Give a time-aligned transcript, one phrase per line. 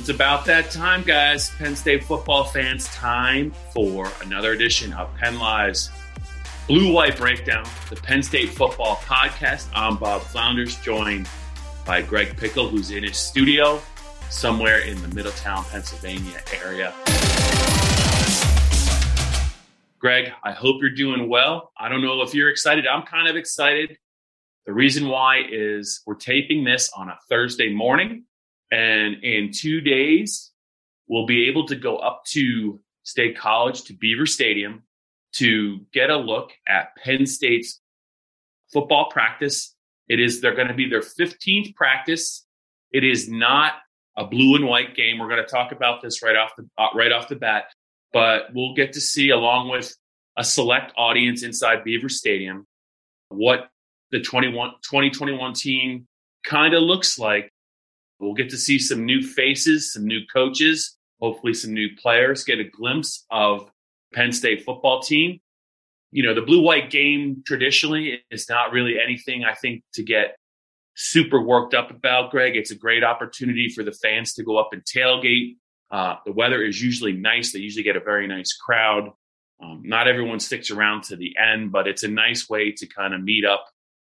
[0.00, 1.50] It's about that time, guys.
[1.58, 5.90] Penn State football fans, time for another edition of Penn Live's
[6.66, 9.68] Blue White Breakdown, the Penn State football podcast.
[9.74, 11.28] I'm Bob Flounders, joined
[11.84, 13.78] by Greg Pickle, who's in his studio
[14.30, 16.94] somewhere in the Middletown, Pennsylvania area.
[19.98, 21.72] Greg, I hope you're doing well.
[21.78, 22.86] I don't know if you're excited.
[22.86, 23.98] I'm kind of excited.
[24.64, 28.24] The reason why is we're taping this on a Thursday morning.
[28.70, 30.52] And in two days,
[31.08, 34.82] we'll be able to go up to State College to Beaver Stadium
[35.34, 37.80] to get a look at Penn State's
[38.72, 39.74] football practice.
[40.08, 42.46] It is, they're going to be their 15th practice.
[42.92, 43.74] It is not
[44.16, 45.18] a blue and white game.
[45.18, 47.64] We're going to talk about this right off the, uh, right off the bat,
[48.12, 49.94] but we'll get to see along with
[50.36, 52.66] a select audience inside Beaver Stadium
[53.28, 53.68] what
[54.10, 56.06] the 21, 2021 team
[56.44, 57.52] kind of looks like
[58.20, 62.60] We'll get to see some new faces, some new coaches, hopefully some new players, get
[62.60, 63.70] a glimpse of
[64.14, 65.40] Penn State football team.
[66.12, 70.36] You know, the blue white game traditionally is not really anything I think to get
[70.96, 72.56] super worked up about, Greg.
[72.56, 75.56] It's a great opportunity for the fans to go up and tailgate.
[75.90, 77.52] Uh, the weather is usually nice.
[77.52, 79.10] They usually get a very nice crowd.
[79.62, 83.14] Um, not everyone sticks around to the end, but it's a nice way to kind
[83.14, 83.64] of meet up,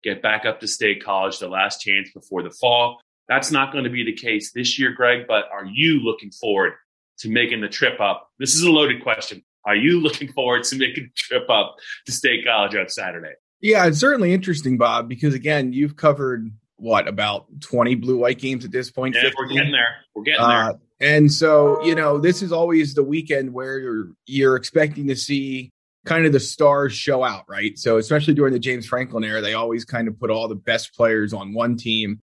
[0.03, 3.01] get back up to State College, the last chance before the fall.
[3.29, 6.75] That's not going to be the case this year, Greg, but are you looking forward
[7.19, 8.31] to making the trip up?
[8.39, 9.43] This is a loaded question.
[9.67, 11.77] Are you looking forward to making the trip up
[12.07, 13.33] to State College on Saturday?
[13.61, 18.65] Yeah, it's certainly interesting, Bob, because again, you've covered what about 20 blue white games
[18.65, 19.15] at this point?
[19.15, 19.35] Yeah, 15?
[19.39, 19.97] we're getting there.
[20.15, 20.81] We're getting uh, there.
[21.01, 25.71] And so, you know, this is always the weekend where you're you're expecting to see
[26.05, 27.79] kind of the stars show out, right?
[27.79, 30.95] So, especially during the James Franklin era, they always kind of put all the best
[30.95, 32.21] players on one team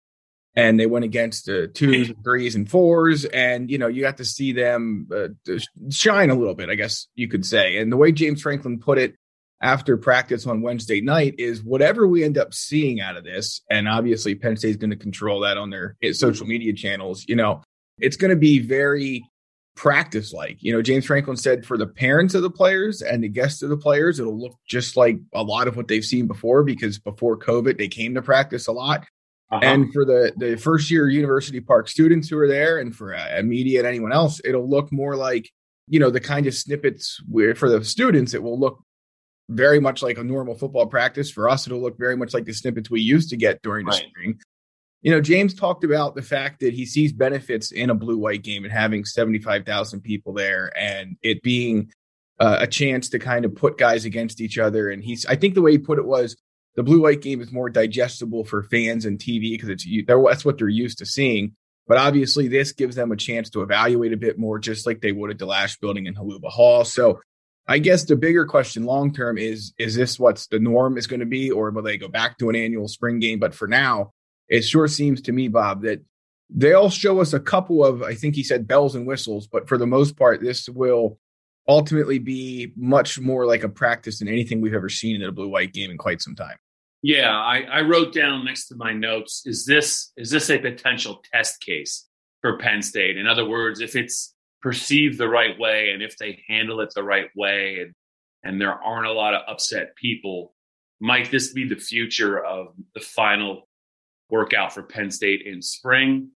[0.57, 4.17] and they went against uh, twos and threes and fours and you know you got
[4.17, 5.27] to see them uh,
[5.89, 7.77] shine a little bit i guess you could say.
[7.77, 9.15] And the way james franklin put it
[9.61, 13.87] after practice on wednesday night is whatever we end up seeing out of this and
[13.87, 17.61] obviously penn state's going to control that on their social media channels you know
[17.99, 19.23] it's going to be very
[19.75, 23.27] practice like you know james franklin said for the parents of the players and the
[23.27, 26.63] guests of the players it'll look just like a lot of what they've seen before
[26.63, 29.05] because before covid they came to practice a lot
[29.49, 29.61] uh-huh.
[29.63, 33.41] And for the, the first year University Park students who are there and for uh,
[33.43, 35.49] media and anyone else, it'll look more like,
[35.87, 38.83] you know, the kind of snippets where for the students, it will look
[39.49, 41.31] very much like a normal football practice.
[41.31, 43.91] For us, it'll look very much like the snippets we used to get during the
[43.91, 44.05] right.
[44.09, 44.39] spring.
[45.01, 48.43] You know, James talked about the fact that he sees benefits in a blue white
[48.43, 51.91] game and having 75,000 people there and it being
[52.39, 54.89] uh, a chance to kind of put guys against each other.
[54.89, 56.35] And he's, I think the way he put it was,
[56.77, 60.59] the blue white game is more digestible for fans and TV because it's that's what
[60.59, 61.55] they're used to seeing.
[61.87, 65.11] But obviously, this gives them a chance to evaluate a bit more, just like they
[65.11, 66.85] would at the DeLash Building in Holuba Hall.
[66.85, 67.19] So,
[67.67, 71.21] I guess the bigger question long term is: Is this what's the norm is going
[71.21, 73.39] to be, or will they go back to an annual spring game?
[73.39, 74.11] But for now,
[74.47, 76.03] it sure seems to me, Bob, that
[76.49, 79.77] they'll show us a couple of, I think he said bells and whistles, but for
[79.77, 81.17] the most part, this will
[81.67, 85.49] ultimately be much more like a practice than anything we've ever seen in a blue
[85.49, 86.55] white game in quite some time.
[87.07, 91.23] Yeah, I, I wrote down next to my notes: is this is this a potential
[91.31, 92.05] test case
[92.41, 93.15] for Penn State?
[93.15, 97.03] In other words, if it's perceived the right way and if they handle it the
[97.03, 97.93] right way, and
[98.43, 100.53] and there aren't a lot of upset people,
[100.99, 103.69] might this be the future of the final
[104.29, 106.31] workout for Penn State in spring?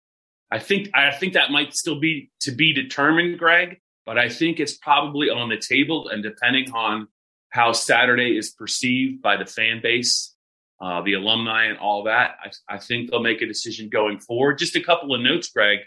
[0.53, 3.81] I think I think that might still be to be determined, Greg.
[4.07, 7.09] But I think it's probably on the table, and depending on
[7.49, 10.30] how Saturday is perceived by the fan base
[10.81, 12.37] uh, the alumni and all that.
[12.43, 14.59] I, I think they'll make a decision going forward.
[14.59, 15.81] Just a couple of notes, Greg.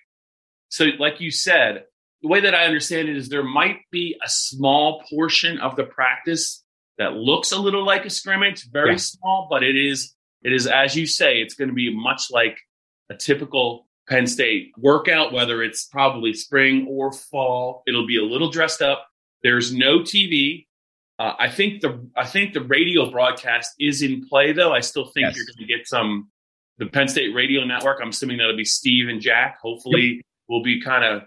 [0.69, 1.83] So, like you said,
[2.21, 5.83] the way that I understand it is there might be a small portion of the
[5.83, 6.63] practice
[6.97, 8.97] that looks a little like a scrimmage, very yeah.
[8.97, 12.57] small, but it is it is as you say, it's going to be much like
[13.09, 17.83] a typical Penn State workout, whether it's probably spring or fall.
[17.87, 19.07] It'll be a little dressed up.
[19.41, 20.67] There's no TV.
[21.19, 24.73] Uh, I think the I think the radio broadcast is in play though.
[24.73, 25.35] I still think yes.
[25.35, 26.29] you're going to get some
[26.79, 27.99] the Penn State Radio Network.
[28.01, 29.59] I'm assuming that'll be Steve and Jack.
[29.61, 30.25] Hopefully, yep.
[30.47, 31.23] we'll be kind of.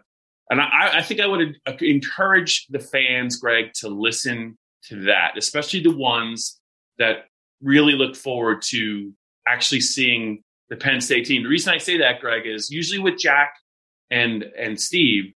[0.51, 5.81] And I, I think I would encourage the fans, Greg, to listen to that, especially
[5.81, 6.61] the ones
[6.99, 7.27] that
[7.63, 9.13] really look forward to
[9.47, 11.43] actually seeing the Penn State team.
[11.43, 13.55] The reason I say that, Greg, is usually with Jack
[14.11, 15.33] and and Steve,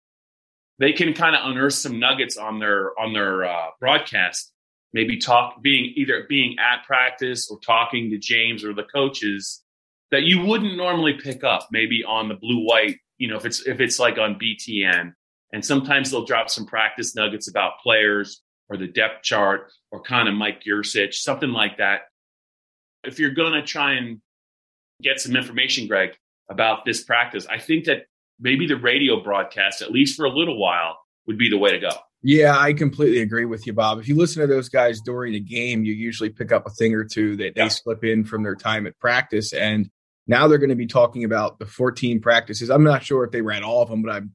[0.79, 4.53] they can kind of unearth some nuggets on their on their uh, broadcast.
[4.93, 9.63] Maybe talk being either being at practice or talking to James or the coaches
[10.11, 11.69] that you wouldn't normally pick up.
[11.71, 15.13] Maybe on the blue white, you know, if it's if it's like on BTN.
[15.53, 20.29] And sometimes they'll drop some practice nuggets about players or the depth chart or kind
[20.29, 22.03] of Mike Yurcich, something like that.
[23.03, 24.21] If you're to try and
[25.03, 26.11] get some information, Greg,
[26.51, 28.05] about this practice, I think that
[28.41, 31.79] maybe the radio broadcast, at least for a little while, would be the way to
[31.79, 31.91] go.
[32.23, 34.01] Yeah, I completely agree with you, Bob.
[34.01, 36.95] If you listen to those guys during the game, you usually pick up a thing
[36.95, 37.65] or two that yeah.
[37.65, 39.53] they slip in from their time at practice.
[39.53, 39.89] And
[40.27, 42.71] now they're going to be talking about the 14 practices.
[42.71, 44.35] I'm not sure if they read all of them, but I'm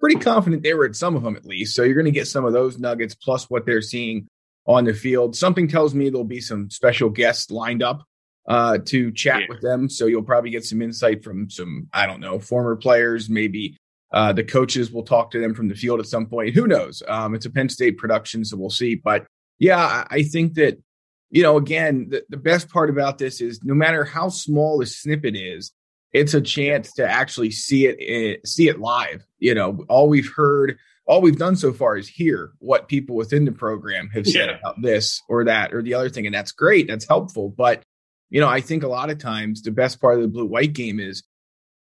[0.00, 1.76] pretty confident they were at some of them at least.
[1.76, 4.26] So you're going to get some of those nuggets plus what they're seeing
[4.66, 5.36] on the field.
[5.36, 8.02] Something tells me there'll be some special guests lined up
[8.50, 9.46] uh, to chat yeah.
[9.48, 9.88] with them.
[9.88, 13.30] So you'll probably get some insight from some, I don't know, former players.
[13.30, 13.76] Maybe
[14.12, 16.56] uh, the coaches will talk to them from the field at some point.
[16.56, 17.00] Who knows?
[17.06, 18.96] Um, it's a Penn State production, so we'll see.
[18.96, 19.24] But
[19.60, 20.82] yeah, I think that,
[21.30, 24.86] you know, again, the, the best part about this is no matter how small the
[24.86, 25.70] snippet is,
[26.12, 29.24] it's a chance to actually see it eh, see it live.
[29.38, 30.76] You know, all we've heard,
[31.06, 34.58] all we've done so far is hear what people within the program have said yeah.
[34.58, 36.88] about this or that or the other thing, and that's great.
[36.88, 37.84] That's helpful, but
[38.30, 40.72] you know, I think a lot of times the best part of the blue white
[40.72, 41.22] game is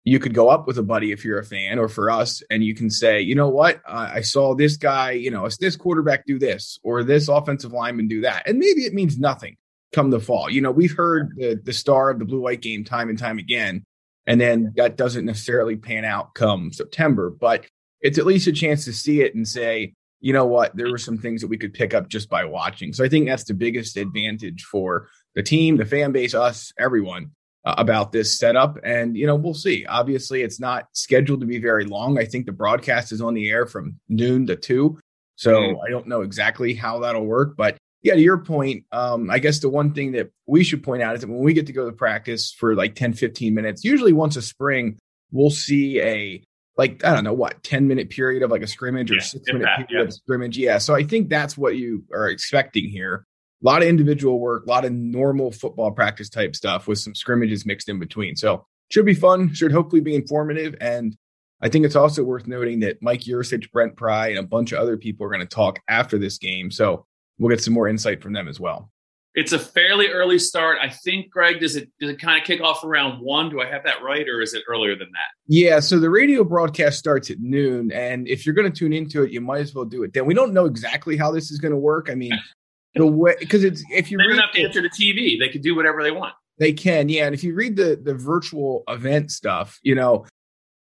[0.04, 2.64] you could go up with a buddy if you're a fan or for us and
[2.64, 3.80] you can say you know what?
[3.86, 8.08] Uh, i saw this guy you know this quarterback do this or this offensive lineman
[8.08, 8.48] do that.
[8.48, 9.56] And maybe it means nothing
[9.92, 10.50] come the fall.
[10.50, 13.38] You know we've heard the, the star of the blue white game time and time
[13.38, 13.84] again
[14.28, 17.66] and then that doesn't necessarily pan out come september but
[18.00, 20.98] it's at least a chance to see it and say you know what there were
[20.98, 23.54] some things that we could pick up just by watching so i think that's the
[23.54, 27.30] biggest advantage for the team, the fan base, us, everyone
[27.64, 28.76] uh, about this setup.
[28.82, 29.86] And, you know, we'll see.
[29.86, 32.18] Obviously, it's not scheduled to be very long.
[32.18, 34.98] I think the broadcast is on the air from noon to two.
[35.36, 35.76] So mm.
[35.86, 37.56] I don't know exactly how that'll work.
[37.56, 41.02] But yeah, to your point, um, I guess the one thing that we should point
[41.02, 43.84] out is that when we get to go to practice for like 10, 15 minutes,
[43.84, 44.98] usually once a spring,
[45.30, 46.42] we'll see a
[46.78, 49.52] like I don't know what 10 minute period of like a scrimmage or yeah, six
[49.52, 50.02] minute period yeah.
[50.02, 50.56] of scrimmage.
[50.56, 50.78] Yeah.
[50.78, 53.26] So I think that's what you are expecting here
[53.62, 57.14] a lot of individual work, a lot of normal football practice type stuff with some
[57.14, 58.36] scrimmages mixed in between.
[58.36, 60.76] So should be fun, should hopefully be informative.
[60.80, 61.16] And
[61.60, 64.78] I think it's also worth noting that Mike Yurcich, Brent Pry, and a bunch of
[64.78, 66.70] other people are going to talk after this game.
[66.70, 67.04] So
[67.38, 68.90] we'll get some more insight from them as well.
[69.34, 70.78] It's a fairly early start.
[70.82, 73.50] I think, Greg, does it does it kind of kick off around one?
[73.50, 75.28] Do I have that right, or is it earlier than that?
[75.46, 79.22] Yeah, so the radio broadcast starts at noon, and if you're going to tune into
[79.22, 80.26] it, you might as well do it then.
[80.26, 82.08] We don't know exactly how this is going to work.
[82.10, 82.32] I mean,
[82.94, 85.60] the way because it's if you they don't have to answer the TV, they can
[85.60, 86.34] do whatever they want.
[86.58, 87.26] They can, yeah.
[87.26, 90.26] And if you read the the virtual event stuff, you know,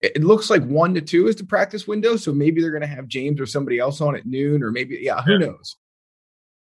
[0.01, 2.15] it, it looks like one to two is the practice window.
[2.15, 4.99] So maybe they're going to have James or somebody else on at noon, or maybe
[5.01, 5.47] yeah, who yeah.
[5.47, 5.75] knows.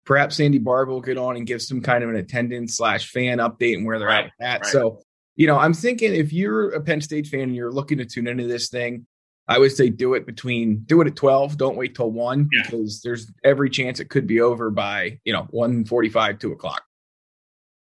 [0.05, 3.39] Perhaps Sandy Barbour will get on and give some kind of an attendance slash fan
[3.39, 4.63] update and where they're right, at.
[4.63, 4.67] Right.
[4.67, 5.03] So,
[5.37, 8.27] you know, I'm thinking if you're a Penn State fan and you're looking to tune
[8.27, 9.07] into this thing,
[9.47, 11.57] I would say do it between do it at 12.
[11.57, 12.63] Don't wait till one yeah.
[12.65, 16.83] because there's every chance it could be over by, you know, 145, 2 o'clock.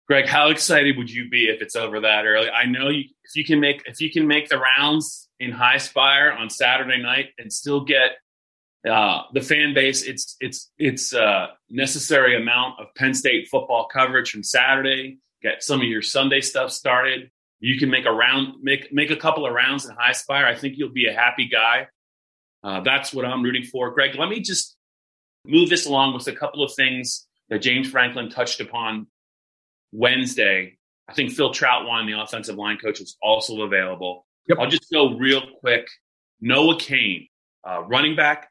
[0.07, 2.50] Greg, how excited would you be if it's over that early?
[2.50, 6.36] I know you if you can make if you can make the rounds in Highspire
[6.36, 8.13] on Saturday night and still get
[8.88, 14.31] uh, the fan base, it's it's it's a necessary amount of Penn State football coverage
[14.31, 15.19] from Saturday.
[15.41, 19.15] Get some of your Sunday stuff started you can make a round, make make a
[19.15, 20.45] couple of rounds in Highspire.
[20.45, 21.88] I think you'll be a happy guy.
[22.63, 23.91] Uh, that's what I'm rooting for.
[23.91, 24.75] Greg, let me just
[25.45, 29.07] move this along with a couple of things that James Franklin touched upon
[29.91, 30.77] Wednesday.
[31.07, 34.25] I think Phil Trautwein, the offensive line coach, is also available.
[34.48, 34.57] Yep.
[34.59, 35.88] I'll just go real quick.
[36.41, 37.27] Noah Cain,
[37.67, 38.50] uh, running back.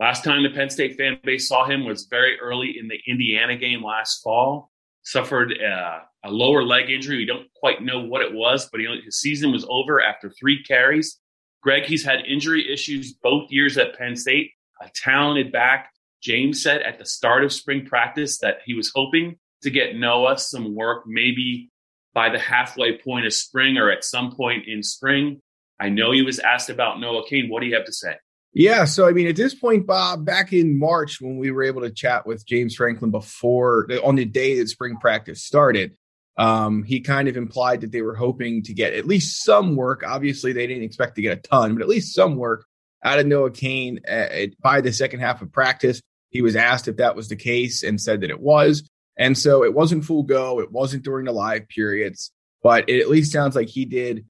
[0.00, 3.54] Last time the Penn State fan base saw him was very early in the Indiana
[3.54, 4.70] game last fall.
[5.02, 7.18] Suffered uh, a lower leg injury.
[7.18, 10.62] We don't quite know what it was, but he, his season was over after three
[10.62, 11.18] carries.
[11.62, 14.52] Greg, he's had injury issues both years at Penn State.
[14.80, 15.90] A talented back.
[16.22, 20.38] James said at the start of spring practice that he was hoping to get Noah
[20.38, 21.70] some work maybe
[22.14, 25.40] by the halfway point of spring or at some point in spring.
[25.78, 27.50] I know he was asked about Noah Cain.
[27.50, 28.16] What do you have to say?
[28.52, 28.84] Yeah.
[28.84, 31.90] So, I mean, at this point, Bob, back in March when we were able to
[31.90, 35.96] chat with James Franklin before on the day that spring practice started,
[36.36, 40.02] Um, he kind of implied that they were hoping to get at least some work.
[40.06, 42.64] Obviously, they didn't expect to get a ton, but at least some work
[43.04, 46.00] out of Noah Cain uh, by the second half of practice.
[46.30, 48.88] He was asked if that was the case and said that it was.
[49.18, 50.60] And so it wasn't full go.
[50.60, 54.24] It wasn't during the live periods, but it at least sounds like he did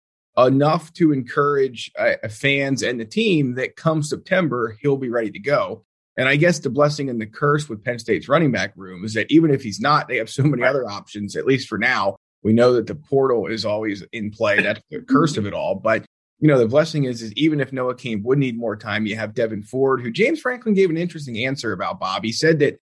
[0.46, 5.38] enough to encourage uh, fans and the team that come September, he'll be ready to
[5.38, 5.84] go.
[6.16, 9.14] And I guess the blessing and the curse with Penn State's running back room is
[9.14, 12.16] that even if he's not, they have so many other options, at least for now.
[12.42, 14.60] We know that the portal is always in play.
[14.62, 15.74] That's the curse of it all.
[15.76, 16.04] But
[16.40, 19.14] you know, the blessing is, is even if Noah Cain would need more time, you
[19.16, 22.24] have Devyn Ford, who James Franklin gave an interesting answer about Bob.
[22.24, 22.80] He said that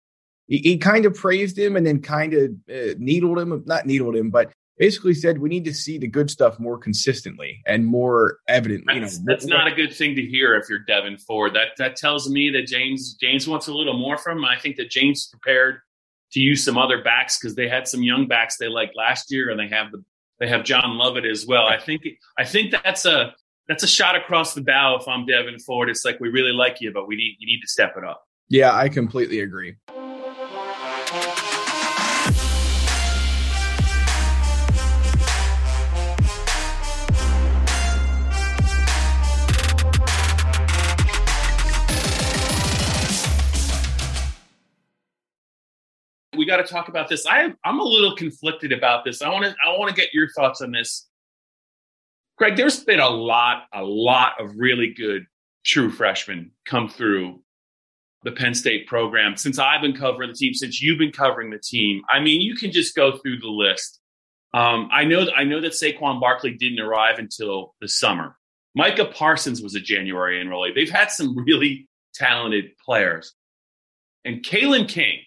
[0.48, 4.16] he, he kind of praised him and then kind of uh, needled him, not needled
[4.16, 8.40] him, but basically said we need to see the good stuff more consistently and more
[8.48, 8.84] evident.
[8.88, 11.54] You know, that's, not a good thing to hear if you're Devyn Ford.
[11.56, 14.46] That that tells me that James James wants a little more from him.
[14.46, 15.80] I think that James is prepared
[16.32, 19.50] to use some other backs because they had some young backs they liked last year,
[19.50, 20.04] and they have the
[20.40, 21.66] they have John Lovett as well.
[21.66, 22.02] I think
[22.38, 23.34] I think that's a
[23.68, 24.98] that's a shot across the bow.
[25.00, 27.62] If I'm Devyn Ford, it's like we really like you, but we need you need
[27.62, 28.24] to step it up.
[28.50, 29.76] Yeah, I completely agree.
[46.58, 47.26] Got to talk about this.
[47.28, 49.22] I I'm a little conflicted about this.
[49.22, 51.08] I want to I want to get your thoughts on this.
[52.38, 55.26] Greg, there's been a lot, a lot of really good
[55.66, 57.42] true freshmen come through
[58.24, 61.60] the Penn State program since I've been covering the team, since you've been covering the
[61.60, 62.02] team.
[62.10, 64.00] I mean, you can just go through the list.
[64.54, 68.38] Um, I know I know that Saquon Barkley didn't arrive until the summer.
[68.76, 70.76] Micah Parsons was a January enrollee.
[70.76, 73.34] They've had some really talented players.
[74.24, 75.20] And Kalen King,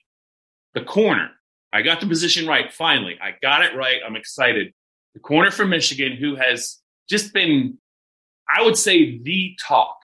[0.74, 1.30] the corner.
[1.72, 3.18] I got the position right finally.
[3.20, 4.00] I got it right.
[4.04, 4.72] I'm excited.
[5.14, 7.78] The corner from Michigan, who has just been,
[8.48, 9.96] I would say, the talk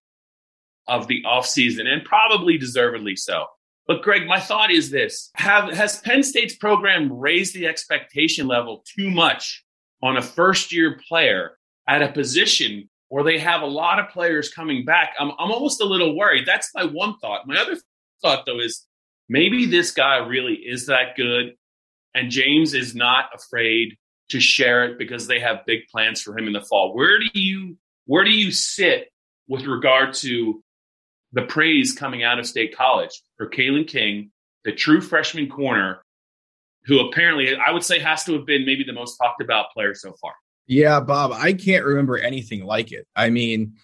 [0.88, 3.46] of the offseason and probably deservedly so.
[3.87, 8.85] But Greg, my thought is this: Have has Penn State's program raised the expectation level
[8.96, 9.64] too much
[10.02, 11.56] on a first-year player
[11.88, 15.14] at a position where they have a lot of players coming back?
[15.18, 16.46] I'm I'm almost a little worried.
[16.46, 17.46] That's my one thought.
[17.46, 17.76] My other
[18.23, 18.86] thought though is
[19.28, 21.54] maybe this guy really is that good.
[22.14, 23.97] And James is not afraid
[24.30, 26.95] to share it because they have big plans for him in the fall.
[26.95, 29.09] Where do you where do you sit
[29.49, 30.62] with regard to
[31.33, 34.30] the praise coming out of State College for Kalen King,
[34.64, 36.02] the true freshman corner,
[36.85, 39.95] who apparently I would say has to have been maybe the most talked about player
[39.95, 40.33] so far.
[40.66, 43.06] Yeah, Bob, I can't remember anything like it.
[43.14, 43.75] I mean,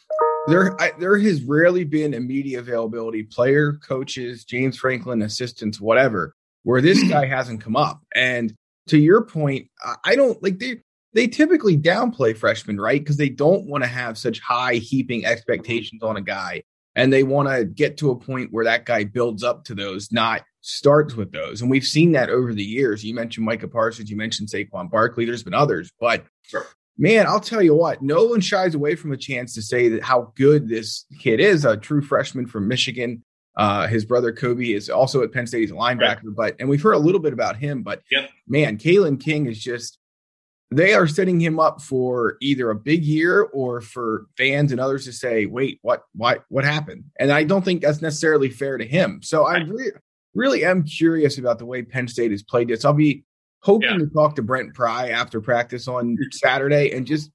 [0.49, 6.35] there I, there has rarely been a media availability player coaches james franklin assistants whatever
[6.65, 8.01] where this guy hasn't come up.
[8.15, 8.55] And
[8.89, 9.69] to your point
[10.05, 10.81] i don't like they
[11.15, 13.01] they typically downplay freshmen right?
[13.01, 16.63] Because they don't want to have such high heaping expectations on a guy
[16.95, 20.11] and they want to get to a point where that guy builds up to those
[20.11, 21.61] not starts with those.
[21.61, 23.05] And we've seen that over the years.
[23.05, 26.25] You mentioned micah parsons you mentioned saquon barkley there's been others but
[27.03, 30.05] man, I'll tell you what, no one shies away from a chance to say that
[30.05, 33.25] how good this kid is, a true freshman from Michigan.
[33.57, 35.63] Uh, his brother Kobe is also at Penn State.
[35.63, 36.37] He's a linebacker, right.
[36.37, 37.83] but and we've heard a little bit about him.
[37.83, 38.31] But yep.
[38.47, 39.99] man, Kalen King is just
[40.71, 45.05] they are setting him up for either a big year or for fans and others
[45.05, 46.05] to say, "Wait, what?
[46.15, 46.45] What?
[46.49, 49.21] What happened?" And I don't think that's necessarily fair to him.
[49.23, 49.61] So right.
[49.61, 49.93] I re-
[50.35, 52.87] really am curious about the way Penn State has played this.
[52.87, 53.25] I'll be
[53.63, 53.99] hoping yeah.
[53.99, 57.31] to talk to Brent Pry after practice on Saturday and just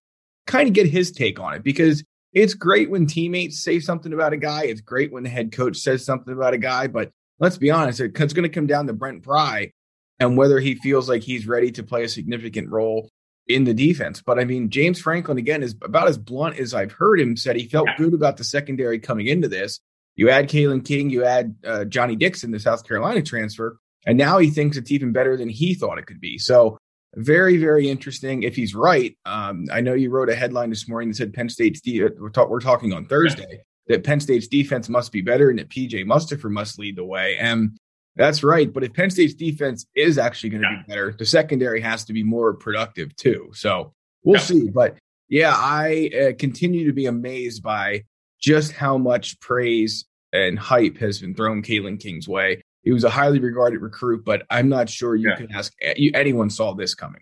[0.45, 2.03] kind of get his take on it because
[2.33, 4.65] it's great when teammates say something about a guy.
[4.65, 6.87] It's great when the head coach says something about a guy.
[6.87, 9.71] But let's be honest, it's going to come down to Brent Pry
[10.19, 13.09] and whether he feels like he's ready to play a significant role
[13.47, 14.21] in the defense.
[14.21, 17.55] But I mean, James Franklin, again, is about as blunt as I've heard him said
[17.55, 17.97] he felt yeah.
[17.97, 19.79] good about the secondary coming into this.
[20.15, 23.77] You add Kalen King, you add uh, Johnny Dixon, the South Carolina transfer.
[24.07, 26.37] And now he thinks it's even better than he thought it could be.
[26.37, 26.77] So
[27.15, 28.43] very, very interesting.
[28.43, 31.49] If he's right, um, I know you wrote a headline this morning that said Penn
[31.49, 35.49] State's de- we're, talk- we're talking on Thursday that Penn State's defense must be better
[35.49, 37.37] and that PJ Mustipher must lead the way.
[37.37, 37.77] And
[38.15, 38.71] that's right.
[38.71, 40.81] But if Penn State's defense is actually going to yeah.
[40.81, 43.51] be better, the secondary has to be more productive too.
[43.53, 44.41] So we'll yeah.
[44.41, 44.69] see.
[44.69, 44.97] But
[45.29, 48.05] yeah, I uh, continue to be amazed by
[48.39, 52.61] just how much praise and hype has been thrown Kalen King's way.
[52.87, 55.35] He was a highly regarded recruit, but I'm not sure you yeah.
[55.35, 57.21] can ask anyone saw this coming.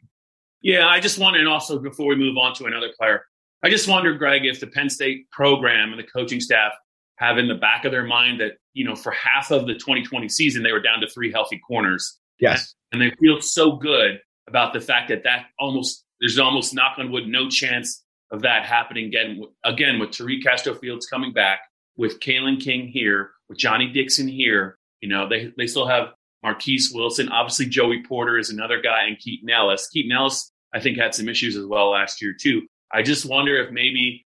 [0.61, 3.25] Yeah, I just want, and also before we move on to another player,
[3.63, 6.73] I just wonder, Greg, if the Penn State program and the coaching staff
[7.15, 10.29] have in the back of their mind that you know for half of the 2020
[10.29, 12.19] season they were down to three healthy corners.
[12.39, 16.99] Yes, and they feel so good about the fact that that almost there's almost knock
[16.99, 19.41] on wood no chance of that happening again.
[19.63, 21.61] Again, with Tariq Castro Fields coming back,
[21.97, 26.87] with Kalen King here, with Johnny Dixon here, you know they they still have Marquis
[26.91, 27.29] Wilson.
[27.29, 29.87] Obviously, Joey Porter is another guy, and Keaton Ellis.
[29.89, 32.63] Keaton Ellis, I think, had some issues as well last year too.
[32.91, 34.25] I just wonder if maybe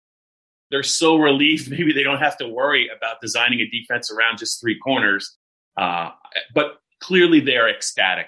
[0.73, 4.61] they're so relieved, maybe they don't have to worry about designing a defense around just
[4.61, 5.37] three corners.
[5.77, 6.11] Uh,
[6.53, 8.27] but clearly, they're ecstatic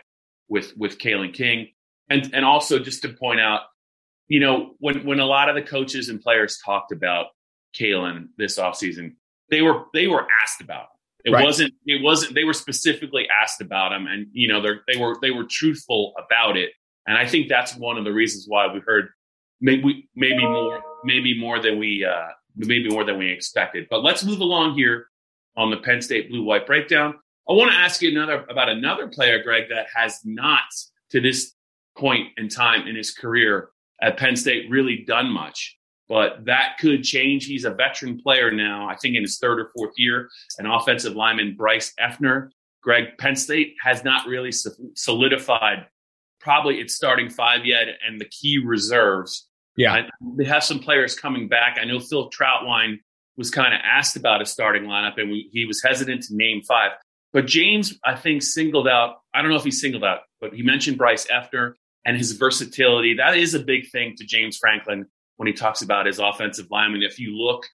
[0.49, 1.71] with with Kalen King,
[2.09, 3.63] and and also just to point out,
[4.29, 7.27] you know, when when a lot of the coaches and players talked about
[7.77, 9.17] Kalen this offseason,
[9.51, 10.87] they were they were asked about.
[11.27, 11.45] It right.
[11.45, 11.75] wasn't.
[11.87, 12.37] It wasn't.
[12.37, 16.57] They were specifically asked about him, and you know, they were they were truthful about
[16.57, 16.71] it.
[17.09, 19.09] And I think that's one of the reasons why we heard
[19.61, 23.89] maybe maybe more maybe more than we uh, maybe more than we expected.
[23.91, 25.09] But let's move along here
[25.57, 27.15] on the Penn State blue white breakdown.
[27.49, 30.61] I want to ask you another about another player, Greg, that has not
[31.11, 31.55] to this
[31.99, 35.77] point in time in his career at Penn State really done much
[36.09, 37.47] but that could change.
[37.47, 41.15] He's a veteran player now, I think in his third or fourth year, an offensive
[41.15, 42.51] lineman, Bryce Effner.
[42.83, 44.53] Greg, Penn State has not really
[44.95, 45.87] solidified
[46.39, 49.49] probably its starting five yet and the key reserves.
[49.77, 49.93] Yeah.
[49.93, 51.79] I, they have some players coming back.
[51.81, 52.99] I know Phil Trautwein
[53.37, 56.63] was kind of asked about a starting lineup and we, he was hesitant to name
[56.63, 56.93] five.
[57.33, 60.63] But James, I think, singled out, I don't know if he singled out, but he
[60.63, 63.15] mentioned Bryce Effner and his versatility.
[63.15, 67.03] That is a big thing to James Franklin when he talks about his offensive lineman.
[67.03, 67.67] If you look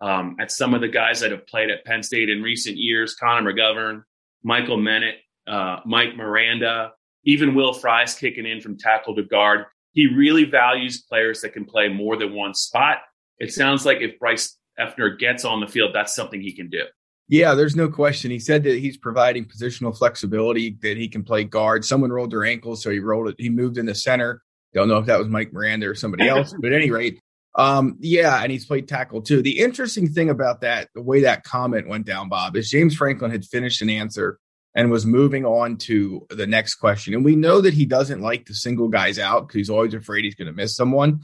[0.00, 3.14] um, at some of the guys that have played at Penn State in recent years,
[3.14, 4.02] Connor McGovern,
[4.42, 5.14] Michael Menet,
[5.46, 6.92] uh, Mike Miranda,
[7.24, 9.64] even Will Fries kicking in from tackle to guard.
[9.92, 12.98] He really values players that can play more than one spot.
[13.38, 16.82] It sounds like if Bryce Effner gets on the field, that's something he can do.
[17.28, 18.30] Yeah, there's no question.
[18.30, 21.84] He said that he's providing positional flexibility, that he can play guard.
[21.84, 23.36] Someone rolled their ankle, so he rolled it.
[23.38, 24.42] He moved in the center.
[24.76, 27.18] Don't know if that was Mike Miranda or somebody else, but at any rate,
[27.54, 29.40] um, yeah, and he's played tackle too.
[29.40, 33.30] The interesting thing about that, the way that comment went down, Bob, is James Franklin
[33.30, 34.38] had finished an answer
[34.74, 37.14] and was moving on to the next question.
[37.14, 40.24] And we know that he doesn't like to single guys out because he's always afraid
[40.26, 41.22] he's going to miss someone.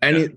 [0.00, 0.22] And yeah.
[0.24, 0.36] it,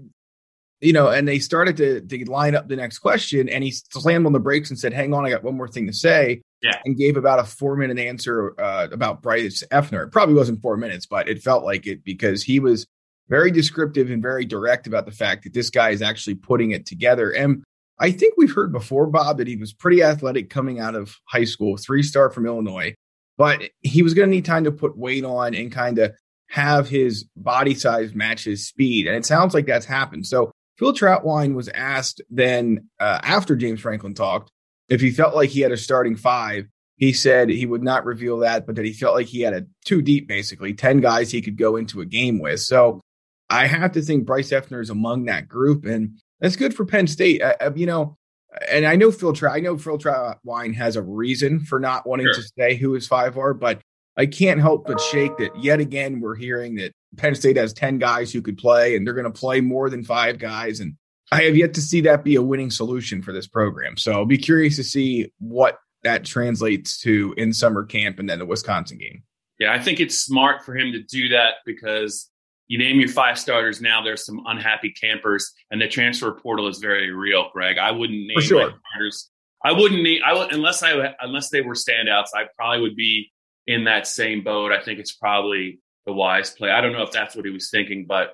[0.81, 4.25] you know, and they started to, to line up the next question, and he slammed
[4.25, 6.79] on the brakes and said, "Hang on, I got one more thing to say." Yeah,
[6.85, 10.05] and gave about a four minute answer uh, about Bryce Effner.
[10.05, 12.85] It probably wasn't four minutes, but it felt like it because he was
[13.29, 16.85] very descriptive and very direct about the fact that this guy is actually putting it
[16.85, 17.31] together.
[17.31, 17.63] And
[17.97, 21.45] I think we've heard before, Bob, that he was pretty athletic coming out of high
[21.45, 22.93] school, three star from Illinois,
[23.37, 26.11] but he was going to need time to put weight on and kind of
[26.49, 29.07] have his body size match his speed.
[29.07, 30.27] And it sounds like that's happened.
[30.27, 34.49] So Phil Trautwein was asked then uh, after James Franklin talked
[34.89, 36.65] if he felt like he had a starting five.
[36.95, 39.67] He said he would not reveal that, but that he felt like he had a
[39.85, 42.61] two deep, basically 10 guys he could go into a game with.
[42.61, 42.99] So
[43.47, 45.85] I have to think Bryce Effner is among that group.
[45.85, 47.43] And that's good for Penn State.
[47.43, 48.17] Uh, uh you know,
[48.67, 52.41] and I know Phil I know Phil Trautwein has a reason for not wanting sure.
[52.41, 53.81] to say who his five are, but
[54.17, 57.97] I can't help but shake that yet again we're hearing that Penn State has 10
[57.97, 60.79] guys who could play and they're going to play more than five guys.
[60.79, 60.95] And
[61.31, 63.97] I have yet to see that be a winning solution for this program.
[63.97, 68.39] So I'll be curious to see what that translates to in summer camp and then
[68.39, 69.23] the Wisconsin game.
[69.59, 72.29] Yeah, I think it's smart for him to do that because
[72.67, 76.79] you name your five starters now, there's some unhappy campers, and the transfer portal is
[76.79, 77.77] very real, Greg.
[77.77, 78.73] I wouldn't name sure.
[78.91, 79.29] starters.
[79.63, 82.27] I wouldn't name I would unless I unless they were standouts.
[82.33, 83.29] I probably would be
[83.67, 84.71] in that same boat.
[84.71, 86.69] I think it's probably the wise play.
[86.69, 88.33] I don't know if that's what he was thinking, but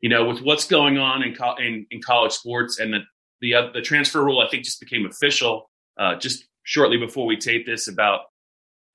[0.00, 3.00] you know, with what's going on in co- in, in, college sports and the
[3.40, 7.36] the uh, the transfer rule, I think just became official uh, just shortly before we
[7.36, 7.88] tape this.
[7.88, 8.20] About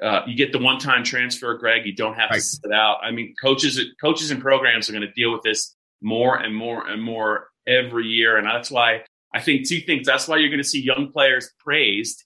[0.02, 1.86] uh, you get the one time transfer, Greg.
[1.86, 2.38] You don't have right.
[2.38, 3.00] to sit out.
[3.02, 6.88] I mean, coaches coaches and programs are going to deal with this more and more
[6.88, 9.02] and more every year, and that's why
[9.34, 10.06] I think two things.
[10.06, 12.24] That's why you're going to see young players praised,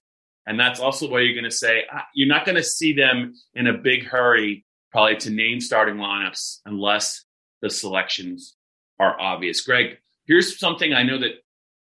[0.47, 3.33] and that's also why you're going to say ah, you're not going to see them
[3.53, 7.25] in a big hurry probably to name starting lineups unless
[7.61, 8.55] the selections
[8.99, 9.61] are obvious.
[9.61, 11.33] Greg, here's something I know that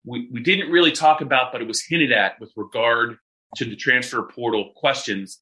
[0.04, 3.18] we, we didn't really talk about, but it was hinted at with regard
[3.56, 5.40] to the transfer portal questions.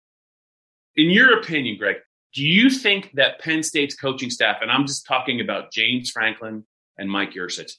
[0.95, 1.97] In your opinion, Greg,
[2.33, 6.65] do you think that Penn State's coaching staff, and I'm just talking about James Franklin
[6.97, 7.71] and Mike Yurcich,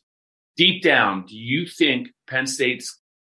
[0.57, 2.85] deep down, do you think Penn State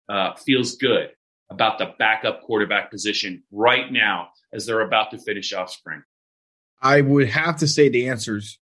[0.10, 1.12] uh, feels good
[1.50, 6.04] about the backup quarterback position right now as they're about to finish off spring?
[6.82, 8.60] I would have to say the answer's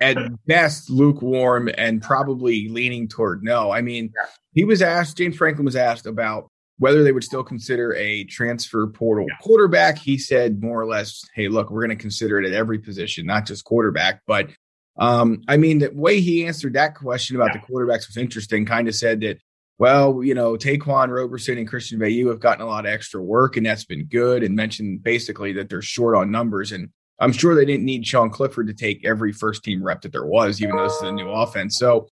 [0.00, 0.16] at
[0.46, 3.70] best lukewarm and probably leaning toward no.
[3.70, 4.12] I mean,
[4.54, 8.86] he was asked, James Franklin was asked about whether they would still consider a transfer
[8.86, 9.36] portal yeah.
[9.40, 9.98] quarterback.
[9.98, 13.26] He said more or less, "Hey, look, we're going to consider it at every position,
[13.26, 14.50] not just quarterback." But
[14.98, 17.60] um, I mean, the way he answered that question about yeah.
[17.60, 18.64] the quarterbacks was interesting.
[18.64, 19.38] Kind of said that,
[19.78, 23.56] well, you know, Ta'Quan Roberson and Christian Veilleux have gotten a lot of extra work,
[23.56, 24.42] and that's been good.
[24.42, 28.30] And mentioned basically that they're short on numbers, and I'm sure they didn't need Sean
[28.30, 31.12] Clifford to take every first team rep that there was, even though this is a
[31.12, 31.78] new offense.
[31.78, 32.08] So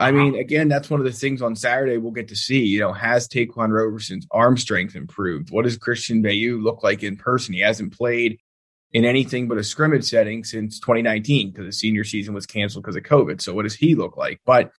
[0.00, 2.64] I mean, again, that's one of the things on Saturday we'll get to see.
[2.64, 5.50] You know, has Ta'Quan Roberson's arm strength improved?
[5.50, 7.52] What does Christian Veilleux look like in person?
[7.52, 8.38] He hasn't played
[8.92, 12.96] in anything but a scrimmage setting since 2019 because the senior season was canceled because
[12.96, 13.42] of COVID.
[13.42, 14.40] So what does he look like?
[14.46, 14.70] But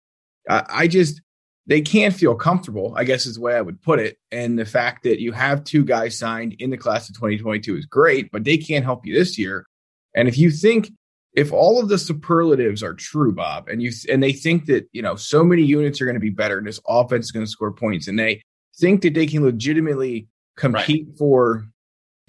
[0.49, 1.21] I just
[1.67, 4.19] they can't feel comfortable, I guess is the way I would put it.
[4.33, 7.87] And the fact that you have two guys signed in the class of 2022 is
[7.87, 9.67] great, but they can't help you this year.
[10.15, 10.91] And if you think
[11.35, 15.03] if all of the superlatives are true, Bob, and you and they think that you
[15.03, 17.51] know so many units are going to be better and this offense is going to
[17.51, 18.43] score points, and they
[18.79, 21.19] think that they can legitimately compete right.
[21.19, 21.67] for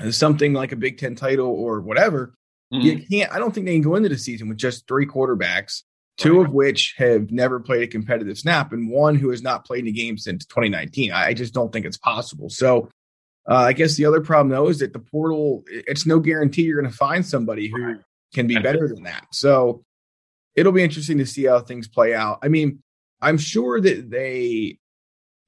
[0.10, 2.34] something like a Big Ten title or whatever,
[2.74, 2.86] mm-hmm.
[2.86, 3.32] you can't.
[3.32, 5.84] I don't think they can go into the season with just three quarterbacks,
[6.22, 9.88] two of which have never played a competitive snap, and one who has not played
[9.88, 11.12] a game since 2019.
[11.12, 12.50] I just don't think it's possible.
[12.50, 12.90] So.
[13.50, 16.80] Uh, I guess the other problem though is that the portal, it's no guarantee you're
[16.80, 17.96] going to find somebody who
[18.36, 19.26] can be better than that.
[19.32, 19.84] So
[20.56, 22.40] it'll be interesting to see how things play out.
[22.44, 22.82] I mean,
[23.22, 24.78] I'm sure that they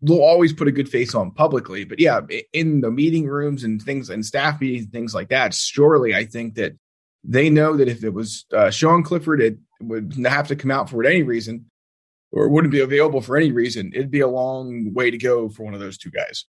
[0.02, 3.82] will always put a good face on publicly, but yeah, in the meeting rooms and
[3.82, 6.74] things and staff meetings and things like that, surely I think that
[7.24, 10.90] they know that if it was uh, Sean Clifford, it would have to come out
[10.90, 11.66] for any reason
[12.32, 13.92] or wouldn't be available for any reason.
[13.94, 16.46] It'd be a long way to go for one of those two guys.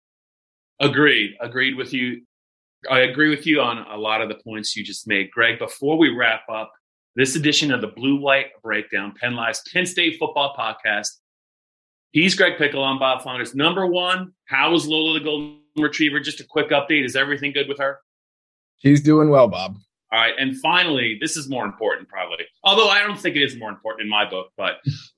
[0.80, 1.36] Agreed.
[1.42, 2.22] Agreed with you.
[2.90, 5.60] I agree with you on a lot of the points you just made, Greg.
[5.60, 6.72] Before we wrap up
[7.16, 11.20] this edition of the Blue White Breakdown, Penn Live's Penn State Football Podcast,
[12.12, 12.84] he's Greg Pickle.
[12.84, 13.56] I'm Bob Flounders.
[13.56, 16.20] Number one, how is Lola the Golden Retriever?
[16.20, 17.06] Just a quick update.
[17.06, 18.00] Is everything good with her?
[18.78, 19.78] She's doing well, Bob.
[20.14, 20.34] All right.
[20.38, 22.46] And finally, this is more important, probably.
[22.64, 24.76] Although I don't think it is more important in my book, but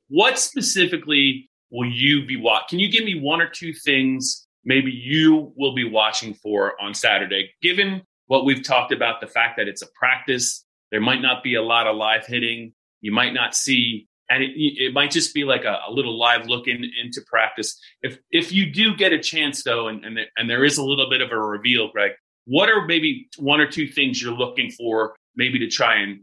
[0.08, 2.78] what specifically will you be watching?
[2.78, 6.94] Can you give me one or two things maybe you will be watching for on
[6.94, 11.44] Saturday, given what we've talked about the fact that it's a practice, there might not
[11.44, 12.74] be a lot of live hitting.
[13.02, 16.48] You might not see, and it, it might just be like a, a, little live
[16.48, 17.80] look in, into practice.
[18.02, 20.84] If if you do get a chance though, and and there, and there is a
[20.84, 22.14] little bit of a reveal, Greg,
[22.46, 26.22] what are maybe one or two things you're looking for, maybe to try and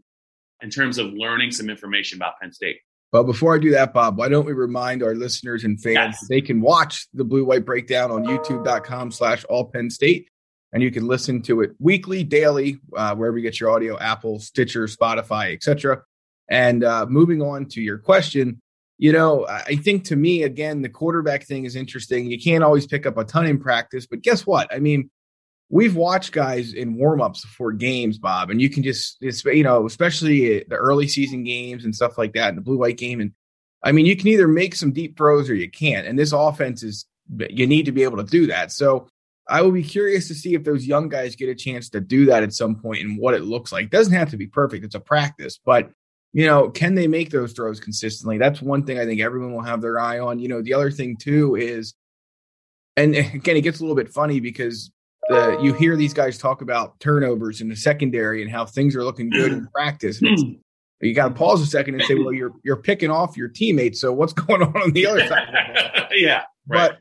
[0.62, 2.78] in terms of learning some information about Penn State?
[3.10, 6.26] But before I do that, Bob, why don't we remind our listeners and fans yes.
[6.28, 10.28] they can watch the Blue White Breakdown on youtube.com slash all Penn State.
[10.72, 14.40] And you can listen to it weekly, daily, uh, wherever you get your audio, Apple,
[14.40, 16.02] Stitcher, Spotify, etc.
[16.48, 18.62] And uh, moving on to your question,
[18.96, 22.30] you know, I think to me, again, the quarterback thing is interesting.
[22.30, 24.72] You can't always pick up a ton in practice, but guess what?
[24.72, 25.10] I mean,
[25.72, 29.86] we've watched guys in warmups before games, Bob, and you can just, it's, you know,
[29.86, 33.20] especially the early season games and stuff like that, and the blue white game.
[33.20, 33.32] And
[33.82, 36.06] I mean, you can either make some deep throws or you can't.
[36.06, 37.06] And this offense is,
[37.48, 38.70] you need to be able to do that.
[38.70, 39.08] So
[39.48, 42.26] I will be curious to see if those young guys get a chance to do
[42.26, 43.86] that at some point and what it looks like.
[43.86, 45.90] It doesn't have to be perfect, it's a practice, but
[46.34, 48.38] you know, can they make those throws consistently?
[48.38, 50.38] That's one thing I think everyone will have their eye on.
[50.38, 51.94] You know, the other thing too is,
[52.96, 54.90] and again, it gets a little bit funny because
[55.28, 59.04] the you hear these guys talk about turnovers in the secondary and how things are
[59.04, 60.20] looking good in practice.
[60.20, 60.58] And
[61.00, 61.38] you got to hmm.
[61.38, 64.00] pause a second and say, well, you're you're picking off your teammates.
[64.00, 66.08] So what's going on on the other side?
[66.12, 66.90] yeah, right.
[66.90, 66.98] but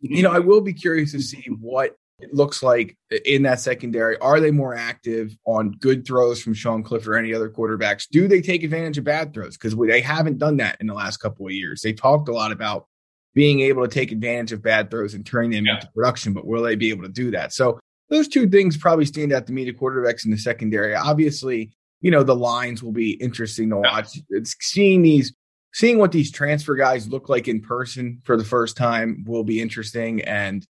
[0.00, 0.48] you know, I mm-hmm.
[0.48, 4.16] will be curious to see what it looks like in that secondary.
[4.18, 8.06] Are they more active on good throws from Sean Clifford or any other quarterbacks?
[8.08, 9.56] Do they take advantage of bad throws?
[9.56, 11.80] Because they haven't done that in the last couple of years.
[11.82, 12.86] They talked a lot about
[13.34, 15.74] being able to take advantage of bad throws and turning them yeah.
[15.74, 17.52] into production, but will they be able to do that?
[17.52, 20.94] So those two things probably stand out to me, the quarterbacks in the secondary.
[20.94, 24.18] Obviously, you know, the lines will be interesting to watch.
[24.30, 25.34] It's seeing these
[25.72, 29.60] seeing what these transfer guys look like in person for the first time will be
[29.60, 30.22] interesting.
[30.22, 30.64] And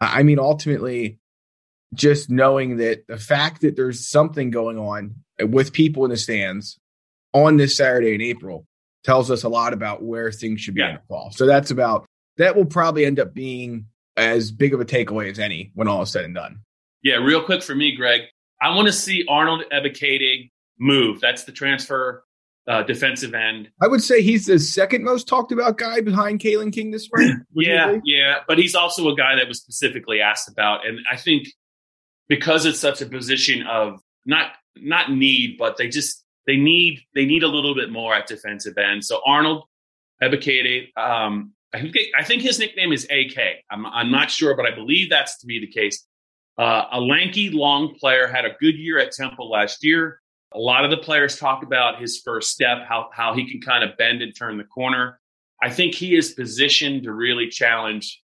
[0.00, 1.18] I mean, ultimately,
[1.92, 6.78] just knowing that the fact that there's something going on with people in the stands
[7.32, 8.67] on this Saturday in April
[9.04, 10.90] tells us a lot about where things should be yeah.
[10.90, 11.30] in the fall.
[11.32, 12.06] So that's about
[12.36, 16.02] that will probably end up being as big of a takeaway as any when all
[16.02, 16.60] is said and done.
[17.02, 18.22] Yeah, real quick for me, Greg.
[18.60, 21.20] I want to see Arnold Ebiketie move.
[21.20, 22.24] That's the transfer
[22.68, 23.70] uh, defensive end.
[23.80, 27.44] I would say he's the second most talked about guy behind Kalen King this spring.
[27.54, 31.48] yeah, yeah, but he's also a guy that was specifically asked about, and I think
[32.28, 37.26] because it's such a position of not not need, but they just they need they
[37.26, 39.04] need a little bit more at defensive end.
[39.04, 39.64] So Arnold
[40.22, 43.38] Ebiketie, um, I think, I think his nickname is AK.
[43.70, 46.06] I'm, I'm not sure, but I believe that's to be the case.
[46.56, 50.20] Uh, a lanky, long player had a good year at Temple last year.
[50.52, 53.84] A lot of the players talk about his first step, how, how he can kind
[53.84, 55.20] of bend and turn the corner.
[55.62, 58.22] I think he is positioned to really challenge.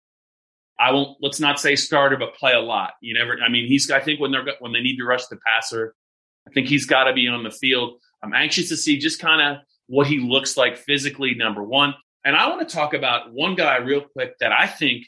[0.81, 2.93] I won't, let's not say starter, but play a lot.
[3.03, 5.39] You never, I mean, he's, I think when they're, when they need to rush the
[5.47, 5.95] passer,
[6.49, 8.01] I think he's got to be on the field.
[8.25, 11.95] I'm anxious to see just kind of what he looks like physically, number one.
[12.25, 15.07] And I want to talk about one guy real quick that I think,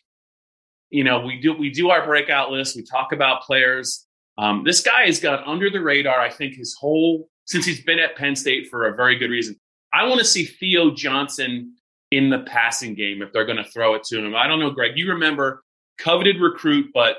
[0.91, 2.77] you know, we do we do our breakout list.
[2.77, 4.07] We talk about players.
[4.37, 6.21] Um, this guy has got under the radar.
[6.21, 9.57] I think his whole since he's been at Penn State for a very good reason.
[9.95, 11.75] I want to see Theo Johnson
[12.11, 14.37] in the passing game if they're going to throw it to him.
[14.37, 14.93] I don't know, Greg.
[14.97, 15.63] You remember
[15.99, 17.19] coveted recruit, but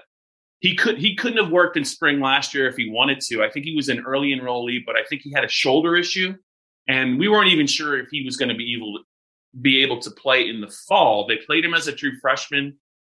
[0.59, 3.43] he could he couldn't have worked in spring last year if he wanted to.
[3.43, 6.35] I think he was an early enrollee, but I think he had a shoulder issue,
[6.87, 8.99] and we weren't even sure if he was going to be able
[9.59, 11.27] be able to play in the fall.
[11.27, 12.77] They played him as a true freshman.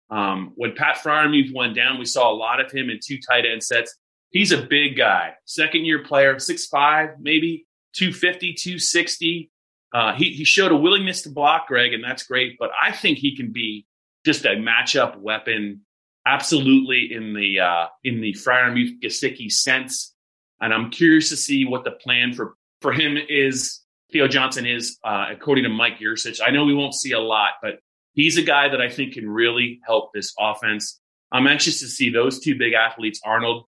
[0.10, 3.46] Um, when Pat Freiermuth went down, we saw a lot of him in two tight
[3.46, 3.96] end sets.
[4.32, 9.52] He's a big guy, second year player, six five, maybe 250, 260.
[9.94, 12.58] Uh, he, he showed a willingness to block, Greg, and that's great.
[12.60, 13.88] But I think he can be
[14.26, 15.82] just a matchup weapon,
[16.30, 20.14] absolutely in the uh, in the Freiermuth Gesicki sense.
[20.62, 24.98] And I'm curious to see what the plan for for him is Theo Johnson is,
[25.04, 26.40] uh, according to Mike Yurcich.
[26.46, 27.80] I know we won't see a lot, but
[28.14, 31.00] he's a guy that I think can really help this offense.
[31.32, 33.66] I'm anxious to see those two big athletes, Arnold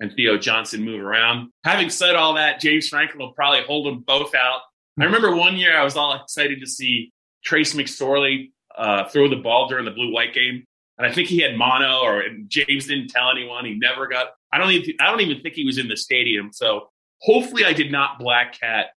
[0.00, 1.50] and Theo Johnson, move around.
[1.64, 4.60] Having said all that, James Franklin will probably hold them both out.
[5.00, 7.12] I remember one year I was all excited to see
[7.44, 10.64] Trace McSorley uh, throw the ball during the blue white game.
[10.96, 13.64] And I think he had mono, or James didn't tell anyone.
[13.64, 14.28] He never got.
[14.52, 14.94] I don't even.
[15.00, 16.50] I don't even think he was in the stadium.
[16.52, 16.88] So
[17.20, 18.88] hopefully, I did not black cat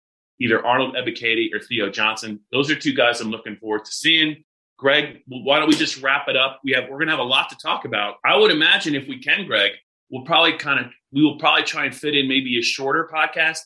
[0.41, 2.41] either Arnold Ebiketie or Theo Johnson.
[2.53, 4.45] Those are two guys I'm looking forward to seeing.
[4.79, 6.61] Greg, why don't we just wrap it up?
[6.63, 8.17] We have we're gonna have a lot to talk about.
[8.25, 9.73] I would imagine if we can, Greg,
[10.11, 13.61] we'll probably kind of we will probably try and fit in maybe a shorter podcast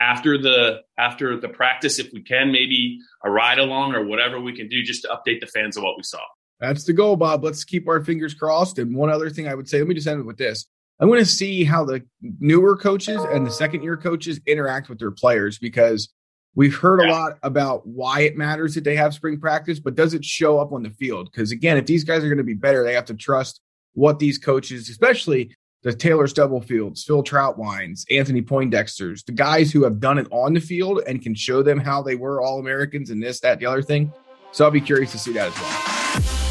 [0.00, 4.56] after the after the practice if we can, maybe a ride along or whatever we
[4.56, 6.20] can do just to update the fans of what we saw.
[6.60, 7.44] That's the goal, Bob.
[7.44, 8.78] Let's keep our fingers crossed.
[8.78, 10.66] And one other thing I would say, let me just end it with this.
[11.00, 12.04] I want to see how the
[12.40, 16.08] newer coaches and the second year coaches interact with their players because
[16.56, 20.12] we've heard a lot about why it matters that they have spring practice, but does
[20.12, 21.30] it show up on the field?
[21.30, 23.60] Because again, if these guys are going to be better, they have to trust
[23.92, 30.00] what these coaches, especially the Taylor Stubblefields, Phil Trautweins, Anthony Poindexters, the guys who have
[30.00, 33.22] done it on the field and can show them how they were all Americans and
[33.22, 34.12] this, that, the other thing.
[34.50, 36.47] So I'll be curious to see that as well.